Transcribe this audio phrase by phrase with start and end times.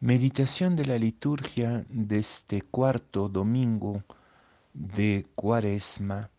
[0.00, 4.04] Meditación de la liturgia de este cuarto domingo
[4.72, 6.30] de Cuaresma,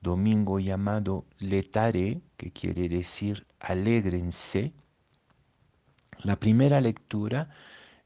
[0.00, 4.72] domingo llamado Letare, que quiere decir alégrense.
[6.22, 7.50] La primera lectura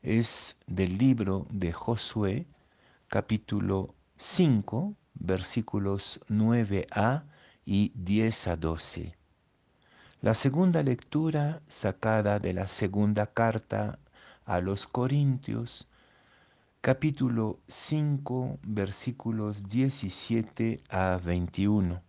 [0.01, 2.47] es del libro de Josué,
[3.09, 7.25] capítulo 5, versículos 9a
[7.67, 9.19] y 10 a 12.
[10.23, 13.99] La segunda lectura sacada de la segunda carta
[14.45, 15.89] a los Corintios,
[16.81, 22.03] capítulo 5, versículos 17 a 21,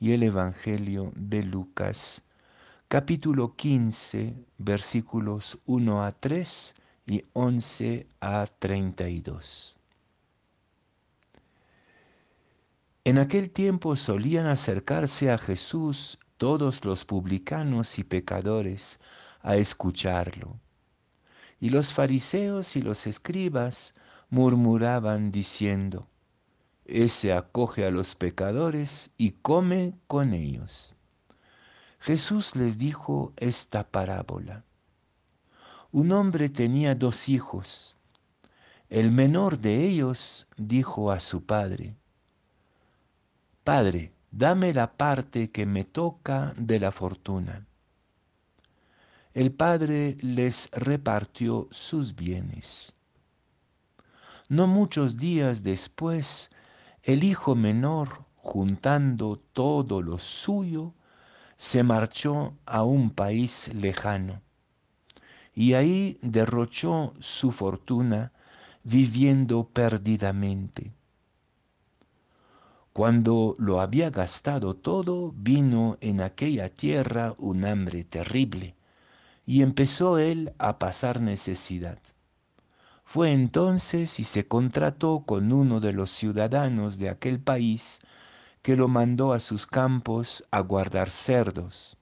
[0.00, 2.22] y el Evangelio de Lucas,
[2.88, 6.74] capítulo 15, versículos 1 a 3
[7.06, 9.78] y 11 a 32.
[13.04, 19.00] En aquel tiempo solían acercarse a Jesús todos los publicanos y pecadores
[19.42, 20.58] a escucharlo
[21.62, 23.94] y los fariseos y los escribas
[24.30, 26.08] murmuraban diciendo,
[26.84, 30.96] Ese acoge a los pecadores y come con ellos.
[32.00, 34.64] Jesús les dijo esta parábola.
[35.92, 37.96] Un hombre tenía dos hijos.
[38.88, 41.94] El menor de ellos dijo a su padre,
[43.62, 47.68] Padre, dame la parte que me toca de la fortuna
[49.34, 52.94] el padre les repartió sus bienes.
[54.48, 56.50] No muchos días después,
[57.02, 60.92] el hijo menor, juntando todo lo suyo,
[61.56, 64.42] se marchó a un país lejano
[65.54, 68.32] y ahí derrochó su fortuna
[68.84, 70.92] viviendo perdidamente.
[72.92, 78.74] Cuando lo había gastado todo, vino en aquella tierra un hambre terrible
[79.44, 81.98] y empezó él a pasar necesidad.
[83.04, 88.00] Fue entonces y se contrató con uno de los ciudadanos de aquel país
[88.62, 91.98] que lo mandó a sus campos a guardar cerdos.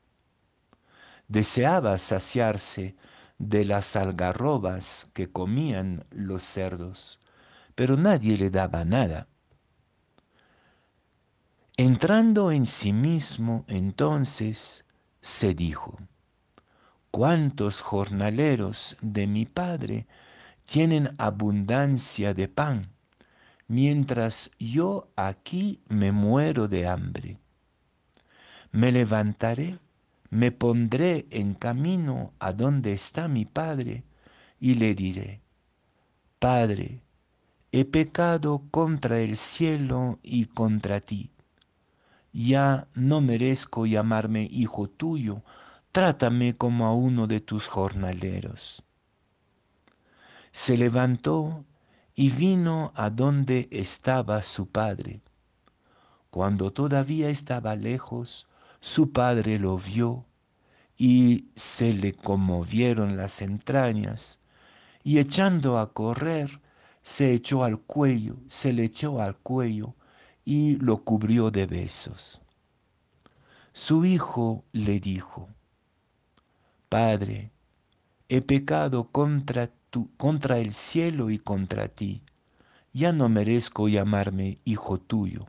[1.26, 2.94] Deseaba saciarse
[3.38, 7.20] de las algarrobas que comían los cerdos,
[7.74, 9.26] pero nadie le daba nada.
[11.76, 14.84] Entrando en sí mismo, entonces
[15.22, 15.98] se dijo,
[17.10, 20.06] cuántos jornaleros de mi Padre
[20.64, 22.86] tienen abundancia de pan,
[23.66, 27.38] mientras yo aquí me muero de hambre.
[28.72, 29.78] Me levantaré,
[30.30, 34.04] me pondré en camino a donde está mi Padre
[34.60, 35.40] y le diré,
[36.38, 37.02] Padre,
[37.72, 41.30] he pecado contra el cielo y contra ti.
[42.32, 45.42] Ya no merezco llamarme hijo tuyo,
[45.92, 48.84] trátame como a uno de tus jornaleros.
[50.52, 51.64] Se levantó
[52.14, 55.20] y vino a donde estaba su padre.
[56.30, 58.46] Cuando todavía estaba lejos,
[58.80, 60.26] su padre lo vio
[60.96, 64.40] y se le conmovieron las entrañas,
[65.02, 66.60] y echando a correr,
[67.02, 69.94] se echó al cuello, se le echó al cuello
[70.44, 72.42] y lo cubrió de besos.
[73.72, 75.48] Su hijo le dijo,
[76.90, 77.52] Padre,
[78.28, 82.20] he pecado contra, tu, contra el cielo y contra ti.
[82.92, 85.46] Ya no merezco llamarme hijo tuyo.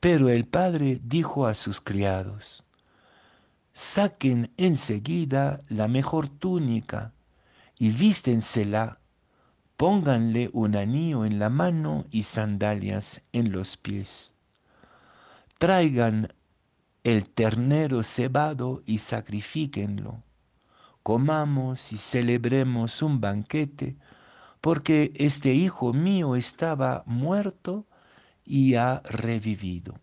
[0.00, 2.64] Pero el padre dijo a sus criados,
[3.70, 7.12] saquen enseguida la mejor túnica
[7.78, 8.98] y vístensela,
[9.76, 14.34] pónganle un anillo en la mano y sandalias en los pies.
[15.58, 16.34] Traigan
[17.04, 20.25] el ternero cebado y sacrifíquenlo
[21.06, 23.96] comamos y celebremos un banquete,
[24.60, 27.86] porque este hijo mío estaba muerto
[28.44, 29.94] y ha revivido.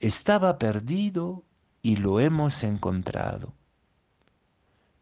[0.00, 1.44] Estaba perdido
[1.82, 3.52] y lo hemos encontrado.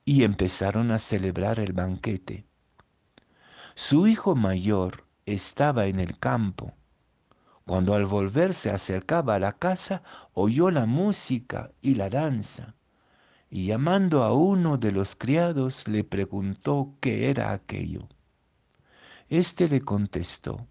[0.04, 2.44] Y empezaron a celebrar el banquete.
[3.76, 6.72] Su hijo mayor estaba en el campo.
[7.64, 12.74] Cuando al volver se acercaba a la casa, oyó la música y la danza
[13.50, 18.08] y llamando a uno de los criados le preguntó qué era aquello.
[19.28, 20.66] Este le contestó,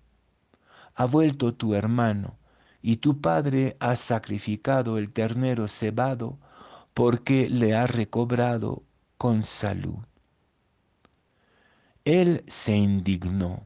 [0.95, 2.37] ha vuelto tu hermano,
[2.81, 6.37] y tu padre ha sacrificado el ternero cebado
[6.93, 8.83] porque le ha recobrado
[9.17, 9.99] con salud.
[12.05, 13.65] Él se indignó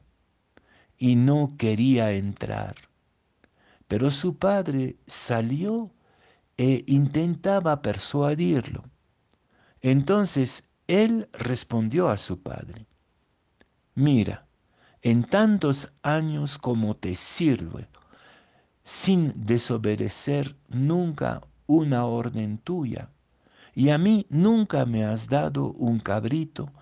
[0.96, 2.76] y no quería entrar,
[3.88, 5.90] pero su padre salió
[6.56, 8.84] e intentaba persuadirlo.
[9.80, 12.86] Entonces Él respondió a su padre,
[13.94, 14.46] mira,
[15.02, 17.88] en tantos años como te sirve,
[18.82, 23.10] sin desobedecer nunca una orden tuya,
[23.74, 26.72] y a mí nunca me has dado un cabrito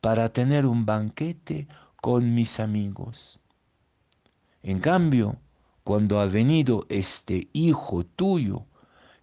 [0.00, 1.68] para tener un banquete
[2.00, 3.40] con mis amigos.
[4.62, 5.36] En cambio,
[5.84, 8.66] cuando ha venido este hijo tuyo,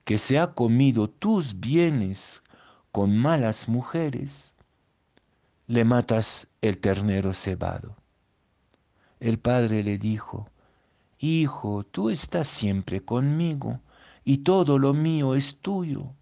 [0.06, 2.44] que se ha comido tus bienes
[2.98, 4.56] con malas mujeres,
[5.68, 7.96] le matas el ternero cebado.
[9.20, 10.50] El padre le dijo,
[11.20, 13.82] Hijo, tú estás siempre conmigo
[14.26, 16.16] y todo lo mío es tuyo.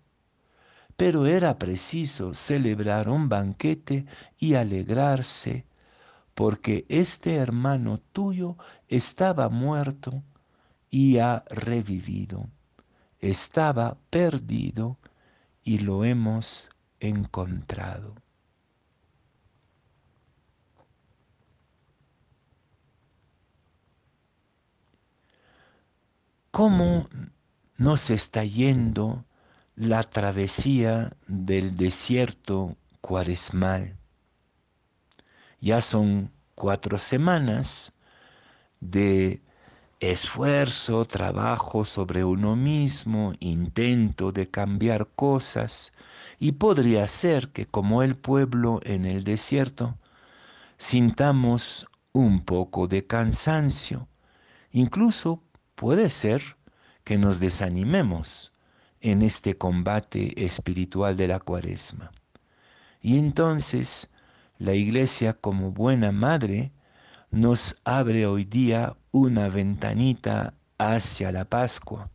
[0.97, 4.05] Pero era preciso celebrar un banquete
[4.37, 5.65] y alegrarse,
[6.33, 8.57] porque este hermano tuyo
[8.89, 10.23] estaba muerto
[10.89, 12.49] y ha revivido.
[13.21, 14.97] Estaba perdido
[15.65, 16.69] y lo hemos
[16.99, 18.15] encontrado.
[26.51, 27.09] ¿Cómo
[27.77, 29.25] nos está yendo
[29.75, 33.97] la travesía del desierto cuaresmal?
[35.59, 37.91] Ya son cuatro semanas
[38.79, 39.41] de
[40.11, 45.93] esfuerzo, trabajo sobre uno mismo, intento de cambiar cosas,
[46.39, 49.97] y podría ser que como el pueblo en el desierto,
[50.77, 54.07] sintamos un poco de cansancio,
[54.71, 55.43] incluso
[55.75, 56.57] puede ser
[57.03, 58.53] que nos desanimemos
[59.01, 62.11] en este combate espiritual de la cuaresma.
[63.01, 64.09] Y entonces
[64.57, 66.71] la iglesia como buena madre
[67.31, 72.11] nos abre hoy día una ventanita hacia la Pascua.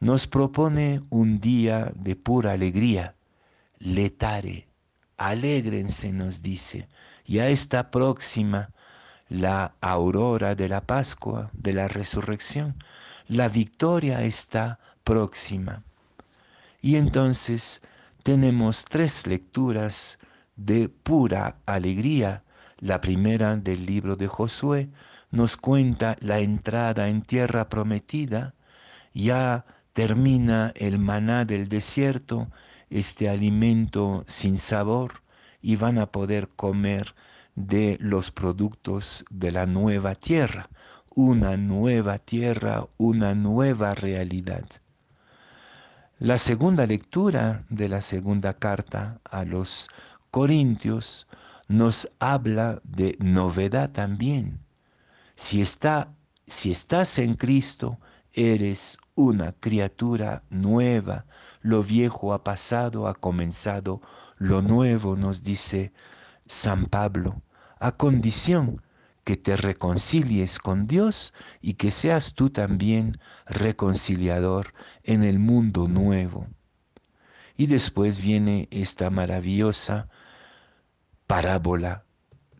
[0.00, 3.16] Nos propone un día de pura alegría.
[3.78, 4.68] Letare,
[5.16, 6.88] alégrense, nos dice.
[7.26, 8.70] Ya está próxima
[9.28, 12.82] la aurora de la Pascua, de la resurrección.
[13.26, 15.84] La victoria está próxima.
[16.80, 17.82] Y entonces
[18.22, 20.18] tenemos tres lecturas
[20.56, 22.44] de pura alegría.
[22.80, 24.88] La primera del libro de Josué
[25.32, 28.54] nos cuenta la entrada en tierra prometida.
[29.12, 32.48] Ya termina el maná del desierto,
[32.88, 35.22] este alimento sin sabor,
[35.60, 37.16] y van a poder comer
[37.56, 40.68] de los productos de la nueva tierra,
[41.16, 44.64] una nueva tierra, una nueva realidad.
[46.20, 49.88] La segunda lectura de la segunda carta a los
[50.30, 51.26] Corintios
[51.68, 54.60] nos habla de novedad también.
[55.36, 56.14] Si, está,
[56.46, 57.98] si estás en Cristo,
[58.32, 61.26] eres una criatura nueva.
[61.60, 64.00] Lo viejo ha pasado, ha comenzado
[64.38, 65.92] lo nuevo, nos dice
[66.46, 67.42] San Pablo
[67.80, 68.82] a condición
[69.24, 74.72] que te reconcilies con Dios y que seas tú también reconciliador
[75.02, 76.46] en el mundo nuevo.
[77.56, 80.08] Y después viene esta maravillosa
[81.28, 82.04] parábola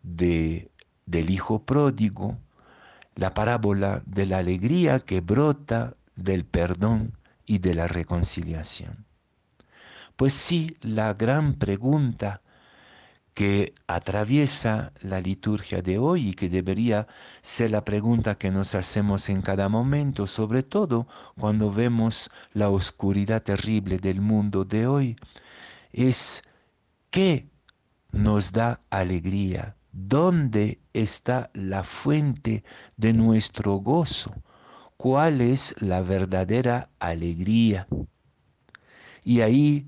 [0.03, 0.71] de,
[1.05, 2.37] del Hijo Pródigo,
[3.15, 9.05] la parábola de la alegría que brota del perdón y de la reconciliación.
[10.15, 12.41] Pues sí, la gran pregunta
[13.33, 17.07] que atraviesa la liturgia de hoy y que debería
[17.41, 21.07] ser la pregunta que nos hacemos en cada momento, sobre todo
[21.39, 25.15] cuando vemos la oscuridad terrible del mundo de hoy,
[25.91, 26.43] es
[27.09, 27.48] ¿qué
[28.11, 29.75] nos da alegría?
[29.91, 32.63] ¿Dónde está la fuente
[32.97, 34.33] de nuestro gozo?
[34.97, 37.87] ¿Cuál es la verdadera alegría?
[39.23, 39.87] Y ahí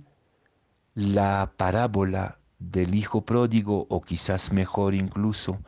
[0.94, 5.60] la parábola del hijo pródigo o quizás mejor incluso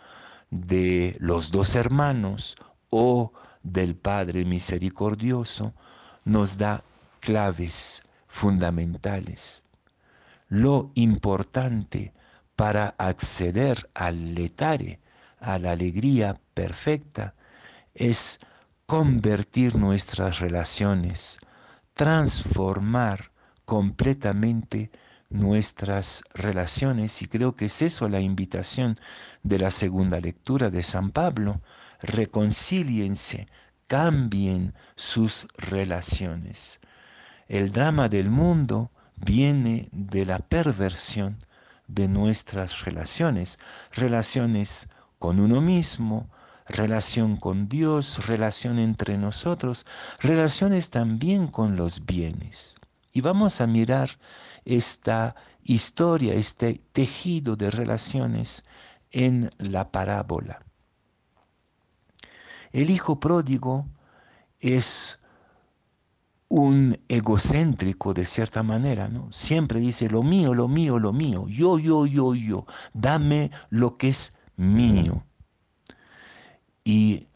[0.49, 2.55] de los dos hermanos
[2.89, 3.33] o
[3.63, 5.73] del Padre misericordioso
[6.25, 6.83] nos da
[7.19, 9.65] claves fundamentales.
[10.49, 12.13] Lo importante
[12.55, 14.99] para acceder al letare,
[15.39, 17.35] a la alegría perfecta,
[17.93, 18.39] es
[18.85, 21.39] convertir nuestras relaciones,
[21.93, 23.31] transformar
[23.65, 24.91] completamente
[25.29, 28.95] nuestras relaciones y creo que es eso la invitación
[29.41, 31.61] de la segunda lectura de San Pablo.
[32.01, 33.47] Reconcíliense,
[33.87, 36.79] cambien sus relaciones.
[37.47, 41.37] El drama del mundo viene de la perversión
[41.93, 43.59] de nuestras relaciones,
[43.91, 46.29] relaciones con uno mismo,
[46.67, 49.85] relación con Dios, relación entre nosotros,
[50.19, 52.75] relaciones también con los bienes.
[53.11, 54.09] Y vamos a mirar
[54.65, 58.65] esta historia, este tejido de relaciones
[59.11, 60.63] en la parábola.
[62.71, 63.85] El hijo pródigo
[64.59, 65.19] es
[66.53, 69.31] un egocéntrico de cierta manera, ¿no?
[69.31, 74.09] Siempre dice lo mío, lo mío, lo mío, yo, yo, yo, yo, dame lo que
[74.09, 75.25] es mío.
[76.83, 77.27] Y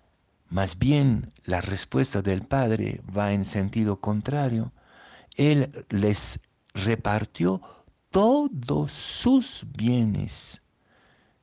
[0.50, 4.71] más bien la respuesta del Padre va en sentido contrario.
[5.36, 6.39] Él les
[6.75, 7.59] repartió
[8.12, 10.62] todos sus bienes.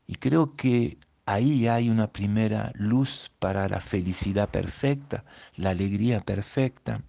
[0.07, 5.25] Y creo que ahí hay una primera luz para la felicidad perfecta,
[5.57, 7.03] la alegría perfecta.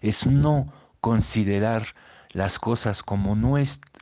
[0.00, 1.86] Es no considerar
[2.32, 3.36] las cosas como,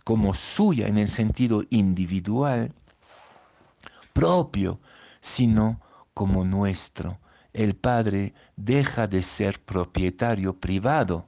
[0.05, 2.73] como suya en el sentido individual,
[4.13, 4.81] propio,
[5.21, 5.81] sino
[6.15, 7.19] como nuestro.
[7.53, 11.27] El Padre deja de ser propietario privado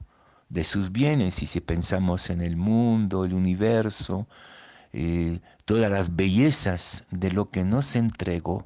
[0.49, 4.27] de sus bienes y si pensamos en el mundo, el universo,
[4.93, 8.61] eh, todas las bellezas de lo que nos entregó,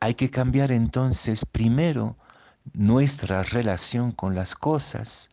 [0.00, 2.18] hay que cambiar entonces primero
[2.72, 5.30] nuestra relación con las cosas,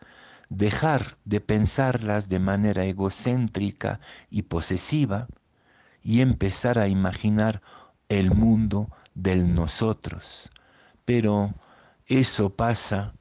[0.49, 3.99] dejar de pensarlas de manera egocéntrica
[4.29, 5.27] y posesiva
[6.01, 7.61] y empezar a imaginar
[8.09, 10.51] el mundo del nosotros.
[11.05, 11.53] Pero
[12.05, 13.13] eso pasa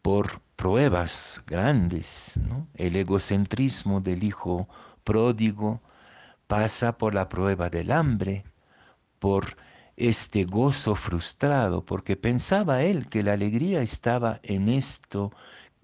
[0.00, 2.40] por pruebas grandes.
[2.74, 4.68] El egocentrismo del hijo
[5.04, 5.80] pródigo
[6.46, 8.44] pasa por la prueba del hambre,
[9.18, 9.56] por
[9.96, 15.32] este gozo frustrado, porque pensaba él que la alegría estaba en esto,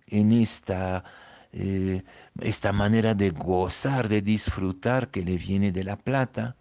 [0.07, 1.05] en esta,
[1.53, 2.03] eh,
[2.41, 6.57] esta manera de gozar, de disfrutar que le viene de la plata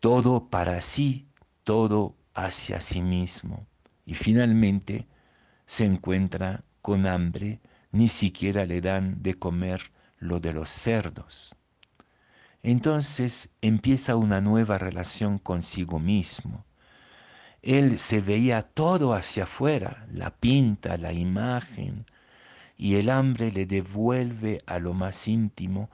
[0.00, 1.28] todo para sí,
[1.62, 3.66] todo hacia sí mismo.
[4.04, 5.06] Y finalmente
[5.66, 7.60] se encuentra con hambre,
[7.92, 11.54] ni siquiera le dan de comer lo de los cerdos.
[12.62, 16.64] Entonces empieza una nueva relación consigo mismo.
[17.62, 22.06] Él se veía todo hacia afuera, la pinta, la imagen,
[22.76, 25.90] y el hambre le devuelve a lo más íntimo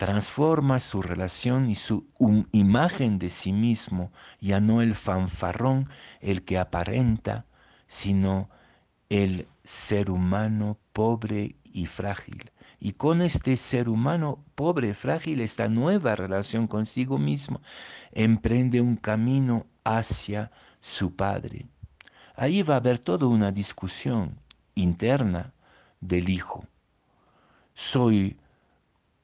[0.00, 2.06] transforma su relación y su
[2.52, 5.90] imagen de sí mismo, ya no el fanfarrón,
[6.22, 7.44] el que aparenta,
[7.86, 8.48] sino
[9.10, 12.50] el ser humano pobre y frágil.
[12.80, 17.60] Y con este ser humano pobre frágil, esta nueva relación consigo mismo,
[18.10, 21.66] emprende un camino hacia su Padre.
[22.34, 24.38] Ahí va a haber toda una discusión
[24.74, 25.52] interna
[26.00, 26.64] del Hijo.
[27.74, 28.38] Soy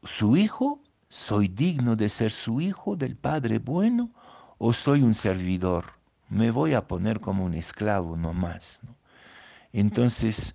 [0.06, 0.80] su hijo?
[1.08, 4.10] ¿Soy digno de ser su hijo del Padre bueno?
[4.58, 5.84] ¿O soy un servidor?
[6.28, 8.80] Me voy a poner como un esclavo no más.
[9.72, 10.54] Entonces,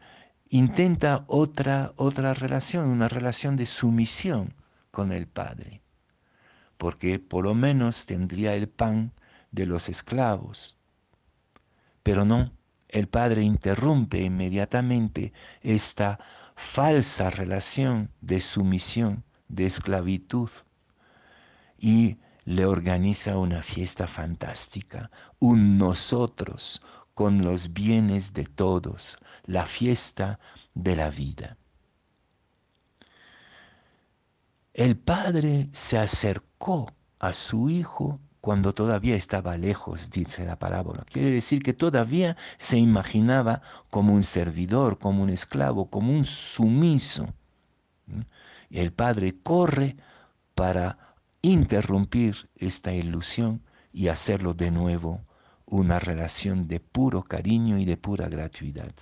[0.51, 4.53] intenta otra, otra relación, una relación de sumisión
[4.91, 5.81] con el Padre,
[6.77, 9.13] porque por lo menos tendría el pan
[9.51, 10.77] de los esclavos.
[12.03, 12.51] Pero no,
[12.89, 15.31] el Padre interrumpe inmediatamente
[15.61, 16.19] esta
[16.55, 20.49] falsa relación de sumisión de esclavitud
[21.77, 26.81] y le organiza una fiesta fantástica, un nosotros
[27.13, 30.39] con los bienes de todos, la fiesta
[30.73, 31.57] de la vida.
[34.73, 41.05] El padre se acercó a su hijo cuando todavía estaba lejos, dice la parábola.
[41.11, 47.33] Quiere decir que todavía se imaginaba como un servidor, como un esclavo, como un sumiso.
[48.69, 49.95] Y el padre corre
[50.55, 50.97] para
[51.41, 53.61] interrumpir esta ilusión
[53.93, 55.21] y hacerlo de nuevo
[55.71, 58.93] una relación de puro cariño y de pura gratuidad.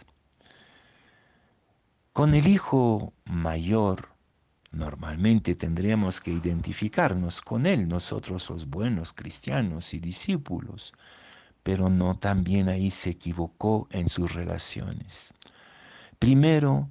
[2.13, 4.09] Con el hijo mayor,
[4.71, 10.93] normalmente tendríamos que identificarnos con él, nosotros los buenos cristianos y discípulos,
[11.63, 15.33] pero no también ahí se equivocó en sus relaciones.
[16.19, 16.87] Primero,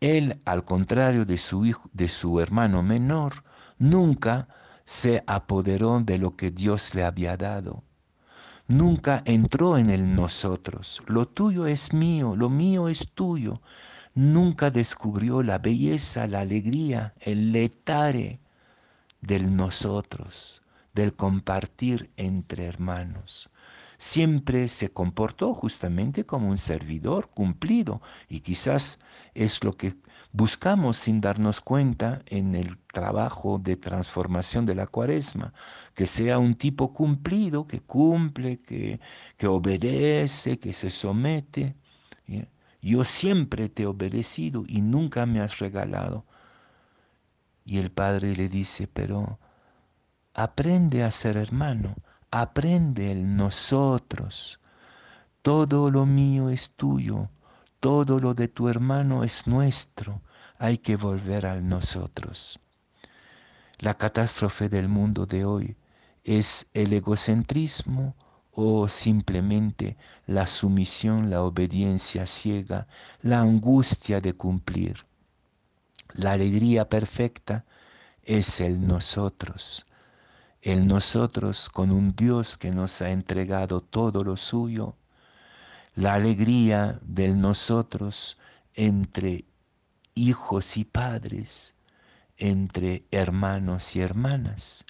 [0.00, 3.44] él, al contrario de su, de su hermano menor,
[3.78, 4.48] nunca
[4.86, 7.82] se apoderó de lo que Dios le había dado.
[8.68, 11.02] Nunca entró en el nosotros.
[11.06, 13.60] Lo tuyo es mío, lo mío es tuyo.
[14.14, 18.38] Nunca descubrió la belleza, la alegría, el letare
[19.20, 20.62] del nosotros,
[20.94, 23.50] del compartir entre hermanos
[23.98, 28.98] siempre se comportó justamente como un servidor cumplido y quizás
[29.34, 29.94] es lo que
[30.34, 35.54] buscamos sin darnos cuenta en el trabajo de transformación de la cuaresma,
[35.94, 39.00] que sea un tipo cumplido, que cumple, que,
[39.38, 41.76] que obedece, que se somete.
[42.82, 46.24] Yo siempre te he obedecido y nunca me has regalado
[47.64, 49.38] Y el Padre le dice, pero
[50.34, 51.96] aprende a ser hermano,
[52.30, 54.60] aprende el nosotros.
[55.42, 57.30] Todo lo mío es tuyo,
[57.84, 60.22] todo lo de tu hermano es nuestro.
[60.56, 62.58] Hay que volver a nosotros.
[63.78, 65.76] La catástrofe del mundo de hoy
[66.24, 68.16] es el egocentrismo
[68.52, 72.86] o simplemente la sumisión, la obediencia ciega,
[73.20, 75.04] la angustia de cumplir.
[76.14, 77.66] La alegría perfecta
[78.22, 79.86] es el nosotros,
[80.62, 84.96] el nosotros con un Dios que nos ha entregado todo lo suyo,
[85.94, 88.36] la alegría del nosotros
[88.74, 89.44] entre
[90.14, 91.74] hijos y padres,
[92.36, 94.84] entre hermanos y hermanas,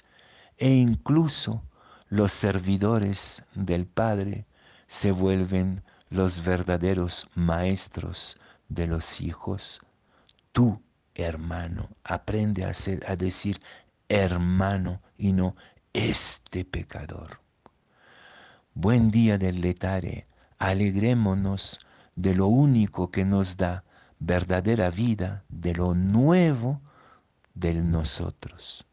[0.57, 1.63] e incluso
[2.09, 4.45] los servidores del Padre
[4.87, 8.37] se vuelven los verdaderos maestros
[8.69, 9.81] de los hijos.
[10.51, 10.81] Tú,
[11.13, 12.71] hermano, aprende a,
[13.07, 13.61] a decir
[14.09, 15.55] hermano y no
[15.93, 17.41] este pecador.
[18.73, 21.79] Buen día del letare, alegrémonos
[22.15, 23.83] de lo único que nos da
[24.19, 26.81] verdadera vida, de lo nuevo
[27.53, 28.85] del nosotros.